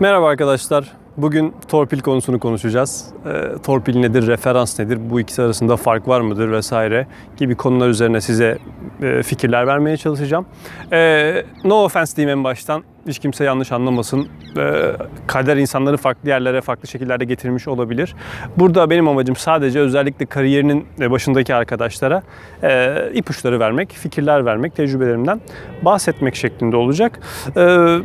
[0.00, 0.92] Merhaba arkadaşlar.
[1.16, 3.06] Bugün torpil konusunu konuşacağız.
[3.26, 8.20] E, torpil nedir, referans nedir, bu ikisi arasında fark var mıdır vesaire gibi konular üzerine
[8.20, 8.58] size
[9.02, 10.46] e, fikirler vermeye çalışacağım.
[10.92, 12.84] E, no offense diyeyim en baştan.
[13.06, 14.28] Hiç kimse yanlış anlamasın.
[14.56, 14.92] E,
[15.26, 18.14] kader insanları farklı yerlere, farklı şekillerde getirmiş olabilir.
[18.56, 22.22] Burada benim amacım sadece özellikle kariyerinin başındaki arkadaşlara
[22.62, 25.40] e, ipuçları vermek, fikirler vermek, tecrübelerimden
[25.82, 27.20] bahsetmek şeklinde olacak.
[27.56, 27.98] E,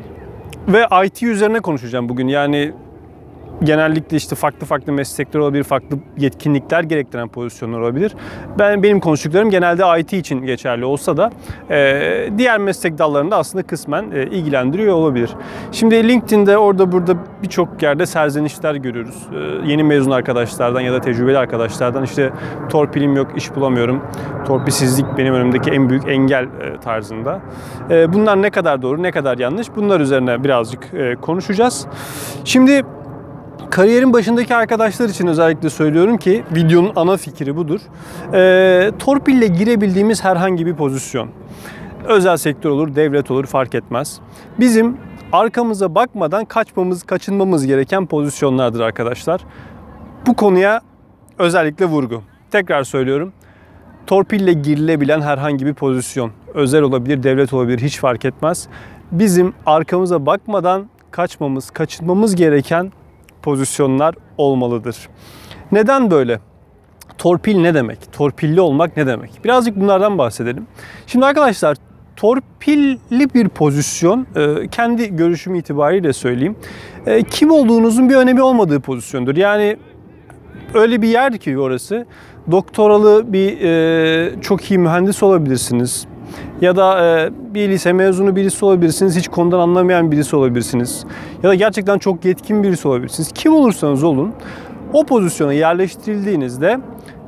[0.68, 2.27] ve IT üzerine konuşacağım bugün.
[2.27, 2.71] Yani
[3.64, 8.16] genellikle işte farklı farklı meslekler olabilir, farklı yetkinlikler gerektiren pozisyonlar olabilir.
[8.60, 11.32] Ben benim konuştuklarım genelde IT için geçerli olsa da
[11.70, 15.30] e, diğer meslek dallarında aslında kısmen e, ilgilendiriyor olabilir.
[15.72, 19.28] Şimdi LinkedIn'de orada burada birçok yerde serzenişler görüyoruz.
[19.34, 22.32] E, yeni mezun arkadaşlardan ya da tecrübeli arkadaşlardan işte
[22.70, 24.02] torpilim yok, iş bulamıyorum.
[24.48, 27.42] Torpisizlik benim önümdeki en büyük engel e, tarzında.
[27.90, 29.68] E, bunlar ne kadar doğru, ne kadar yanlış?
[29.76, 31.88] Bunlar üzerine birazcık e, konuşacağız.
[32.46, 32.84] Şimdi
[33.71, 37.80] Kariyerin başındaki arkadaşlar için özellikle söylüyorum ki videonun ana fikri budur.
[38.33, 41.30] E, torpille girebildiğimiz herhangi bir pozisyon.
[42.08, 44.19] Özel sektör olur, devlet olur fark etmez.
[44.59, 44.97] Bizim
[45.31, 49.41] arkamıza bakmadan kaçmamız, kaçınmamız gereken pozisyonlardır arkadaşlar.
[50.28, 50.81] Bu konuya
[51.38, 52.22] özellikle vurgu.
[52.52, 53.33] Tekrar söylüyorum.
[54.08, 56.31] Torpille girilebilen herhangi bir pozisyon.
[56.53, 58.67] Özel olabilir, devlet olabilir hiç fark etmez.
[59.11, 62.91] Bizim arkamıza bakmadan kaçmamız, kaçınmamız gereken
[63.42, 64.97] pozisyonlar olmalıdır.
[65.72, 66.39] Neden böyle?
[67.17, 68.14] Torpil ne demek?
[68.14, 69.31] Torpilli olmak ne demek?
[69.44, 70.67] Birazcık bunlardan bahsedelim.
[71.08, 71.78] Şimdi arkadaşlar
[72.16, 76.56] torpilli bir pozisyon e, kendi görüşüm itibariyle söyleyeyim.
[77.06, 79.36] E, kim olduğunuzun bir önemi olmadığı pozisyondur.
[79.36, 79.78] Yani
[80.73, 82.06] öyle bir yer ki orası.
[82.52, 86.08] Doktoralı bir e, çok iyi mühendis olabilirsiniz.
[86.62, 91.06] Ya da e, bir lise mezunu birisi olabilirsiniz, hiç konudan anlamayan birisi olabilirsiniz.
[91.44, 93.32] Ya da gerçekten çok yetkin birisi olabilirsiniz.
[93.34, 94.34] Kim olursanız olun
[94.94, 96.80] o pozisyona yerleştirildiğinizde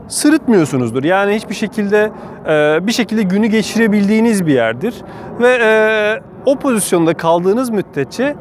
[0.08, 1.04] sırıtmıyorsunuzdur.
[1.04, 2.12] Yani hiçbir şekilde
[2.48, 4.96] e, bir şekilde günü geçirebildiğiniz bir yerdir
[5.40, 8.36] ve e, o pozisyonda kaldığınız müddetçe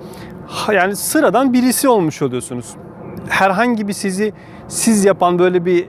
[0.73, 2.67] yani sıradan birisi olmuş oluyorsunuz.
[3.29, 4.33] Herhangi bir sizi
[4.69, 5.87] siz yapan böyle bir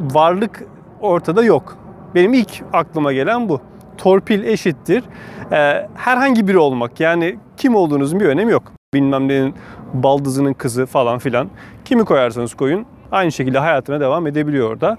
[0.00, 0.64] varlık
[1.00, 1.76] ortada yok.
[2.14, 3.60] Benim ilk aklıma gelen bu
[3.98, 5.04] torpil eşittir.
[5.52, 7.00] Ee, herhangi biri olmak.
[7.00, 8.62] Yani kim olduğunuzun bir önemi yok.
[8.94, 9.54] Bilmem nenin
[9.94, 11.48] baldızının kızı falan filan.
[11.84, 14.98] Kimi koyarsanız koyun aynı şekilde hayatına devam edebiliyor orada.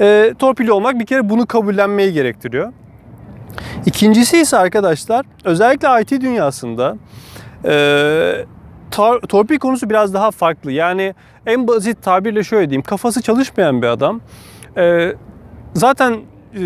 [0.00, 2.72] Ee, torpil olmak bir kere bunu kabullenmeyi gerektiriyor.
[3.86, 6.96] İkincisi ise arkadaşlar özellikle IT dünyasında
[7.64, 7.70] e,
[8.90, 10.72] tar- torpil konusu biraz daha farklı.
[10.72, 11.14] Yani
[11.46, 12.82] en basit tabirle şöyle diyeyim.
[12.82, 14.20] Kafası çalışmayan bir adam
[14.76, 15.12] e,
[15.74, 16.12] zaten
[16.54, 16.60] e,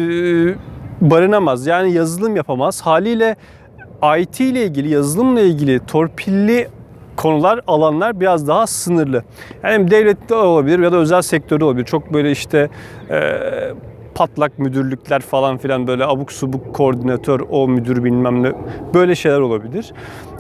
[1.00, 1.66] barınamaz.
[1.66, 2.81] Yani yazılım yapamaz.
[2.81, 3.37] Haliyle
[4.19, 6.69] IT ile ilgili, yazılımla ilgili torpilli
[7.16, 9.25] konular, alanlar biraz daha sınırlı.
[9.62, 11.87] Yani devlette olabilir ya da özel sektörde olabilir.
[11.87, 12.69] Çok böyle işte
[13.11, 13.21] e,
[14.15, 18.53] patlak müdürlükler falan filan böyle abuk subuk koordinatör, o müdür bilmem ne
[18.94, 19.93] böyle şeyler olabilir.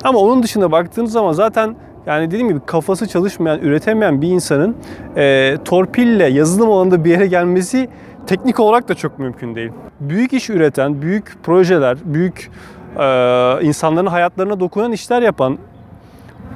[0.04, 4.76] Ama onun dışında baktığınız zaman zaten yani dediğim gibi kafası çalışmayan, üretemeyen bir insanın
[5.16, 7.88] e, torpille yazılım alanında bir yere gelmesi
[8.26, 9.72] teknik olarak da çok mümkün değil.
[10.00, 12.50] Büyük iş üreten, büyük projeler, büyük
[12.98, 13.04] e,
[13.62, 15.58] insanların hayatlarına dokunan işler yapan,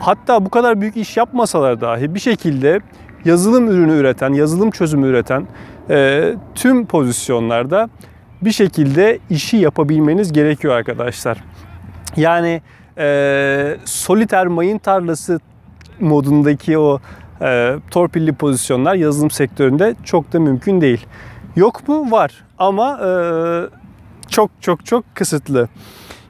[0.00, 2.80] hatta bu kadar büyük iş yapmasalar dahi bir şekilde
[3.24, 5.46] yazılım ürünü üreten, yazılım çözümü üreten
[5.90, 7.88] e, tüm pozisyonlarda
[8.42, 11.44] bir şekilde işi yapabilmeniz gerekiyor arkadaşlar.
[12.16, 12.62] Yani
[12.98, 15.40] e, soliter mayın tarlası
[16.00, 17.00] modundaki o
[17.42, 21.06] e, torpilli pozisyonlar yazılım sektöründe çok da mümkün değil.
[21.56, 22.10] Yok mu?
[22.10, 22.44] Var.
[22.58, 23.10] Ama e,
[24.28, 25.68] çok çok çok kısıtlı.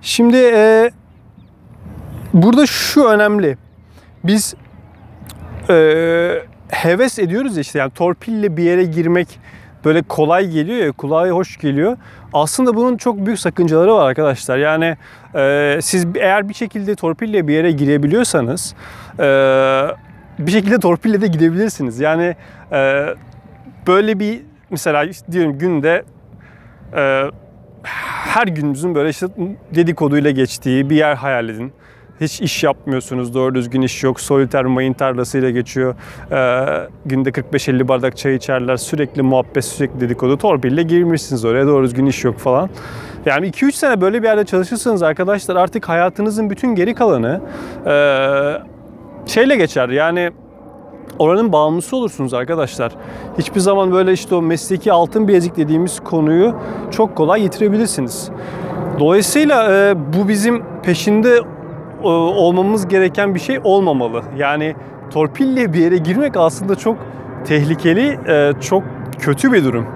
[0.03, 0.91] Şimdi e,
[2.35, 3.59] burada şu önemli.
[4.25, 4.55] Biz
[5.71, 5.75] e,
[6.69, 9.41] heves ediyoruz ya işte yani torpille bir yere girmek
[9.85, 11.97] böyle kolay geliyor ya kulağa hoş geliyor.
[12.33, 14.59] Aslında bunun çok büyük sakıncaları var arkadaşlar.
[14.59, 14.97] Yani
[15.35, 18.75] e, siz eğer bir şekilde torpille bir yere girebiliyorsanız
[19.19, 19.25] e,
[20.39, 22.01] bir şekilde torpille de gidebilirsiniz.
[22.01, 22.37] Yani
[22.73, 23.07] e,
[23.87, 24.41] böyle bir
[24.75, 26.05] mesela işte diyelim günde
[26.97, 27.25] e,
[28.35, 29.27] her günümüzün böyle işte
[29.75, 31.73] dedikoduyla geçtiği bir yer hayal edin.
[32.21, 34.21] Hiç iş yapmıyorsunuz, doğru düzgün iş yok.
[34.21, 35.95] Soliter mayın tarlasıyla geçiyor.
[36.33, 38.77] Ee, günde 45-50 bardak çay içerler.
[38.77, 40.39] Sürekli muhabbet, sürekli dedikodu.
[40.39, 42.71] Torpille girmişsiniz oraya, doğru düzgün iş yok falan.
[43.27, 47.41] Yani 2-3 sene böyle bir yerde çalışırsanız arkadaşlar artık hayatınızın bütün geri kalanı
[47.87, 47.95] e,
[49.27, 49.89] şeyle geçer.
[49.89, 50.31] Yani
[51.19, 52.93] oranın bağımlısı olursunuz arkadaşlar.
[53.39, 56.55] Hiçbir zaman böyle işte o mesleki altın bilezik dediğimiz konuyu
[56.91, 58.31] çok kolay yitirebilirsiniz.
[58.99, 61.41] Dolayısıyla e, bu bizim peşinde
[62.03, 64.23] e, olmamız gereken bir şey olmamalı.
[64.37, 64.75] Yani
[65.11, 66.97] torpille bir yere girmek aslında çok
[67.45, 68.83] tehlikeli, e, çok
[69.19, 69.87] kötü bir durum.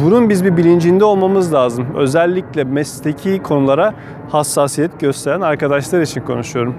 [0.00, 1.86] Bunun biz bir bilincinde olmamız lazım.
[1.94, 3.94] Özellikle mesleki konulara
[4.30, 6.74] hassasiyet gösteren arkadaşlar için konuşuyorum.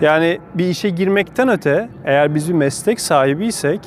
[0.00, 3.80] Yani bir işe girmekten öte eğer biz bir meslek sahibiysek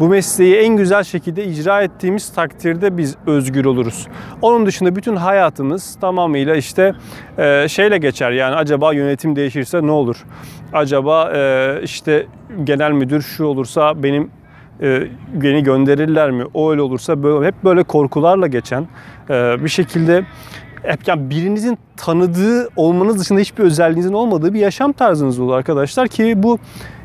[0.00, 4.06] bu mesleği en güzel şekilde icra ettiğimiz takdirde biz özgür oluruz.
[4.42, 6.92] Onun dışında bütün hayatımız tamamıyla işte
[7.38, 8.30] e, şeyle geçer.
[8.30, 10.24] Yani acaba yönetim değişirse ne olur?
[10.72, 12.26] Acaba e, işte
[12.64, 14.30] genel müdür şu olursa benim
[14.82, 16.44] e, beni gönderirler mi?
[16.54, 18.88] O öyle olursa böyle hep böyle korkularla geçen
[19.30, 20.24] e, bir şekilde
[20.82, 26.42] hep yani birinizin tanıdığı olmanız dışında hiçbir özelliğinizin olmadığı bir yaşam tarzınız olur arkadaşlar ki
[26.42, 26.58] bu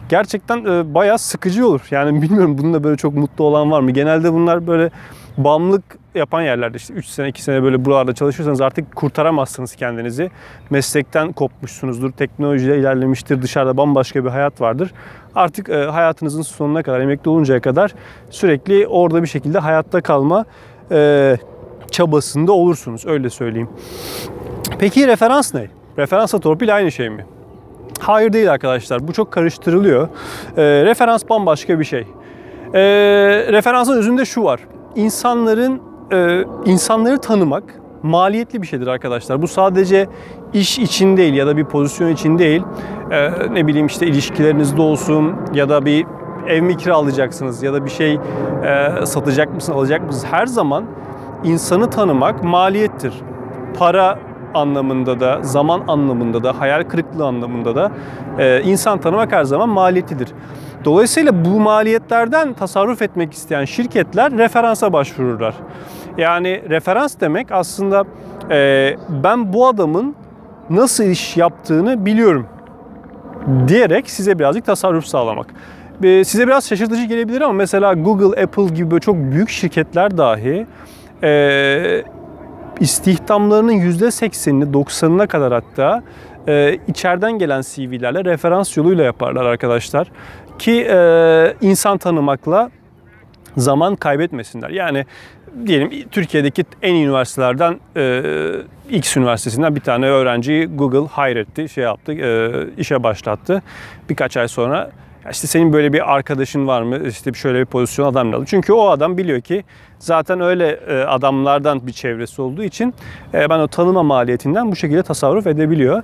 [0.10, 1.82] gerçekten e, bayağı sıkıcı olur.
[1.92, 3.92] Yani bilmiyorum bununla böyle çok mutlu olan var mı?
[3.92, 4.90] Genelde bunlar böyle
[5.38, 10.32] bağımlılık yapan yerlerde işte 3 sene 2 sene böyle buralarda çalışıyorsanız artık kurtaramazsınız kendinizi.
[10.70, 14.92] Meslekten kopmuşsunuzdur, teknolojiyle ilerlemiştir, dışarıda bambaşka bir hayat vardır.
[15.36, 17.94] Artık e, hayatınızın sonuna kadar, emekli oluncaya kadar
[18.30, 20.46] sürekli orada bir şekilde hayatta kalma
[20.92, 21.38] e,
[21.92, 23.70] çabasında olursunuz öyle söyleyeyim.
[24.80, 25.68] Peki referans ne?
[25.98, 27.26] Referansla torpil aynı şey mi?
[28.00, 29.08] Hayır değil arkadaşlar.
[29.08, 30.08] Bu çok karıştırılıyor.
[30.58, 32.08] E, referans bambaşka bir şey.
[32.74, 32.82] E,
[33.52, 34.60] referansın özünde şu var.
[34.96, 37.64] İnsanların e, insanları tanımak
[38.04, 39.42] maliyetli bir şeydir arkadaşlar.
[39.42, 40.08] Bu sadece
[40.54, 42.64] iş için değil ya da bir pozisyon için değil.
[43.12, 46.06] E, ne bileyim işte ilişkilerinizde olsun ya da bir
[46.48, 48.20] ev mi kiralayacaksınız ya da bir şey e,
[49.06, 50.26] satacak mısınız, alacak mısınız?
[50.32, 50.84] Her zaman
[51.44, 53.14] insanı tanımak maliyettir.
[53.78, 54.20] Para
[54.54, 57.92] anlamında da, zaman anlamında da, hayal kırıklığı anlamında da
[58.40, 60.30] e, insan tanımak her zaman maliyetlidir.
[60.86, 65.56] Dolayısıyla bu maliyetlerden tasarruf etmek isteyen şirketler referansa başvururlar.
[66.18, 68.06] Yani referans demek aslında
[68.52, 70.16] e, ben bu adamın
[70.70, 72.48] nasıl iş yaptığını biliyorum
[73.68, 75.48] diyerek size birazcık tasarruf sağlamak.
[76.04, 80.68] E, size biraz şaşırtıcı gelebilir ama mesela Google, Apple gibi böyle çok büyük şirketler dahi
[81.24, 82.04] e,
[82.80, 86.04] istihdamlarının %80'ini 90'ına kadar hatta
[86.48, 90.08] e, içeriden gelen CV'lerle referans yoluyla yaparlar arkadaşlar.
[90.60, 92.72] Ki e, insan tanımakla
[93.58, 94.70] zaman kaybetmesinler.
[94.70, 95.06] Yani
[95.66, 98.24] diyelim Türkiye'deki en iyi üniversitelerden e,
[98.90, 103.62] X üniversitesinden bir tane öğrenciyi Google hire etti, şey yaptı, e, işe başlattı.
[104.10, 104.92] Birkaç ay sonra
[105.32, 107.08] işte senin böyle bir arkadaşın var mı?
[107.08, 108.46] İşte şöyle bir pozisyon adam lazım.
[108.46, 109.64] Çünkü o adam biliyor ki
[110.00, 112.94] zaten öyle e, adamlardan bir çevresi olduğu için
[113.34, 116.04] e, ben o tanıma maliyetinden bu şekilde tasarruf edebiliyor.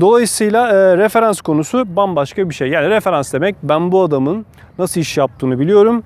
[0.00, 2.68] Dolayısıyla e, referans konusu bambaşka bir şey.
[2.68, 4.46] Yani referans demek ben bu adamın
[4.78, 6.02] nasıl iş yaptığını biliyorum.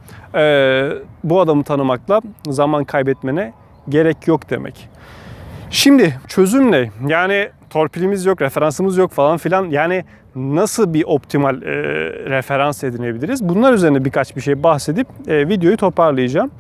[1.25, 3.53] Bu adamı tanımakla zaman kaybetmene
[3.89, 4.89] gerek yok demek.
[5.71, 6.91] Şimdi çözüm ne?
[7.07, 9.65] Yani torpilimiz yok, referansımız yok falan filan.
[9.71, 10.05] Yani
[10.35, 11.69] nasıl bir optimal e,
[12.31, 13.49] referans edinebiliriz?
[13.49, 16.51] Bunlar üzerine birkaç bir şey bahsedip e, videoyu toparlayacağım.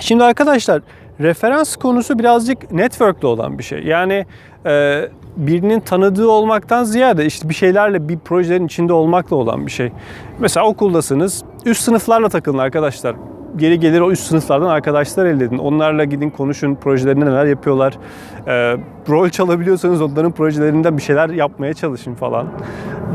[0.00, 0.82] Şimdi arkadaşlar
[1.20, 3.82] referans konusu birazcık network'le olan bir şey.
[3.82, 4.26] Yani
[4.66, 9.92] e, birinin tanıdığı olmaktan ziyade işte bir şeylerle bir projelerin içinde olmakla olan bir şey.
[10.38, 13.16] Mesela okuldasınız, üst sınıflarla takılın arkadaşlar
[13.56, 15.58] geri gelir o üst sınıflardan arkadaşlar elde edin.
[15.58, 17.98] Onlarla gidin konuşun projelerinde neler yapıyorlar.
[18.46, 18.76] E,
[19.08, 22.46] rol çalabiliyorsanız onların projelerinden bir şeyler yapmaya çalışın falan.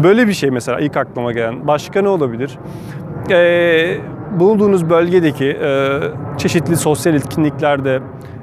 [0.03, 1.67] Böyle bir şey mesela ilk aklıma gelen.
[1.67, 2.59] Başka ne olabilir?
[3.29, 3.97] E,
[4.39, 6.00] bulunduğunuz bölgedeki e,
[6.38, 8.00] çeşitli sosyal etkinliklerde,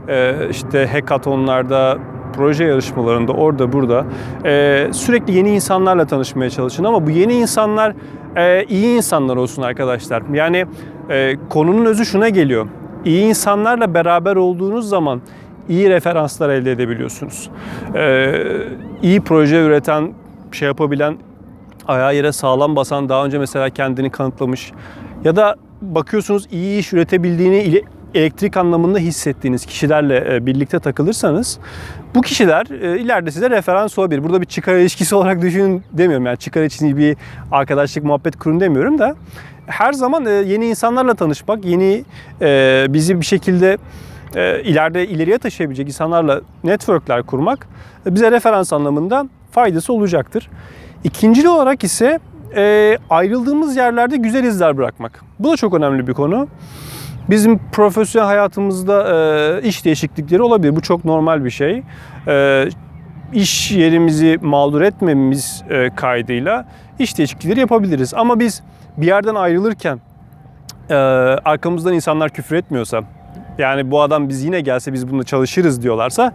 [0.09, 1.99] e, işte hackathonlarda,
[2.37, 4.07] proje yarışmalarında orada burada
[4.45, 7.95] e, sürekli yeni insanlarla tanışmaya çalışın ama bu yeni insanlar
[8.37, 10.23] e, iyi insanlar olsun arkadaşlar.
[10.33, 10.67] Yani
[11.11, 12.67] e, konunun özü şuna geliyor.
[13.05, 15.21] İyi insanlarla beraber olduğunuz zaman
[15.69, 17.51] iyi referanslar elde edebiliyorsunuz.
[17.95, 18.33] E,
[19.03, 20.13] iyi proje üreten,
[20.53, 21.17] şey yapabilen,
[21.89, 24.73] ayağı yere sağlam basan, daha önce mesela kendini kanıtlamış
[25.25, 27.83] ya da bakıyorsunuz iyi iş üretebildiğini
[28.15, 31.59] elektrik anlamında hissettiğiniz kişilerle e, birlikte takılırsanız
[32.15, 34.25] bu kişiler e, ileride size referans olabilir.
[34.25, 37.17] Burada bir çıkar ilişkisi olarak düşünün demiyorum yani çıkar için bir
[37.53, 39.17] arkadaşlık muhabbet kurun demiyorum da
[39.67, 42.05] her zaman e, yeni insanlarla tanışmak, yeni
[42.93, 43.79] bizi bir şekilde
[44.65, 47.67] ileride ileriye taşıyabilecek insanlarla networkler kurmak
[48.07, 50.51] bize referans anlamında faydası olacaktır.
[51.05, 52.19] İkincil olarak ise
[53.11, 55.25] ayrıldığımız yerlerde güzel izler bırakmak.
[55.39, 56.49] Bu da çok önemli bir konu.
[57.31, 59.15] Bizim profesyonel hayatımızda
[59.63, 60.77] e, iş değişiklikleri olabilir.
[60.77, 61.83] Bu çok normal bir şey.
[62.29, 62.65] E,
[63.33, 66.67] iş yerimizi mağdur etmemiz e, kaydıyla
[66.99, 68.15] iş değişiklikleri yapabiliriz.
[68.15, 68.63] Ama biz
[68.97, 70.01] bir yerden ayrılırken
[70.91, 70.95] e,
[71.45, 73.03] arkamızdan insanlar küfür etmiyorsa,
[73.59, 76.33] yani bu adam biz yine gelse biz bununla çalışırız diyorlarsa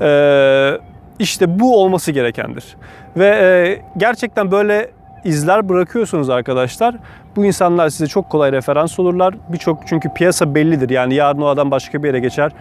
[0.00, 0.78] e,
[1.18, 2.76] işte bu olması gerekendir.
[3.16, 4.90] Ve e, gerçekten böyle
[5.24, 6.94] izler bırakıyorsunuz arkadaşlar.
[7.36, 9.34] Bu insanlar size çok kolay referans olurlar.
[9.48, 10.90] Birçok çünkü piyasa bellidir.
[10.90, 12.52] Yani yarın o adam başka bir yere geçer.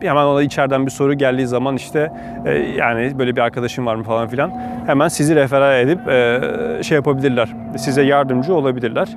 [0.00, 2.12] Hemen ona içeriden bir soru geldiği zaman işte
[2.46, 4.52] e, yani böyle bir arkadaşım var mı falan filan
[4.86, 7.48] hemen sizi referans edip e, şey yapabilirler.
[7.76, 9.08] Size yardımcı olabilirler.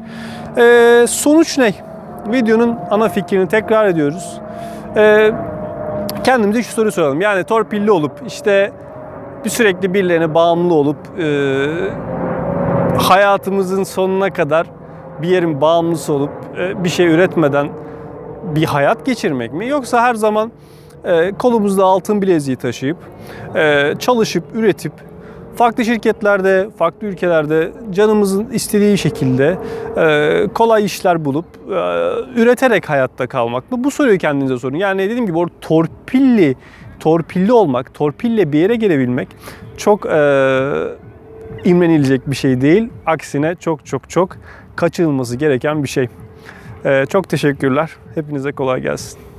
[0.57, 1.73] E, sonuç ne?
[2.27, 4.41] Videonun ana fikrini tekrar ediyoruz.
[4.95, 5.31] E,
[6.23, 7.21] kendimize şu soruyu soralım.
[7.21, 8.71] Yani torpilli olup işte
[9.45, 11.25] bir sürekli birilerine bağımlı olup e,
[13.01, 14.67] hayatımızın sonuna kadar
[15.21, 17.69] bir yerin bağımlısı olup e, bir şey üretmeden
[18.55, 19.67] bir hayat geçirmek mi?
[19.67, 20.51] Yoksa her zaman
[21.03, 22.97] e, kolumuzda altın bileziği taşıyıp
[23.55, 24.93] e, çalışıp üretip
[25.55, 29.57] farklı şirketlerde, farklı ülkelerde canımızın istediği şekilde
[30.53, 31.45] kolay işler bulup
[32.35, 33.83] üreterek hayatta kalmak mı?
[33.83, 34.75] Bu soruyu kendinize sorun.
[34.75, 36.55] Yani dediğim gibi orada torpilli,
[36.99, 39.27] torpilli olmak, torpille bir yere gelebilmek
[39.77, 40.05] çok
[41.65, 42.89] imrenilecek bir şey değil.
[43.05, 44.37] Aksine çok çok çok
[44.75, 46.07] kaçınılması gereken bir şey.
[46.85, 47.91] E, çok teşekkürler.
[48.15, 49.30] Hepinize kolay gelsin.